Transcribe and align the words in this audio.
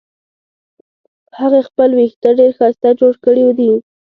هغې 1.39 1.61
خپل 1.69 1.89
وېښته 1.97 2.29
ډېر 2.39 2.51
ښایسته 2.57 2.89
جوړ 2.99 3.13
کړې 3.25 3.45
دي 3.59 3.71